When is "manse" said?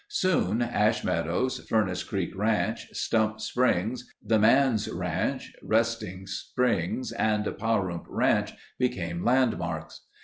4.39-4.87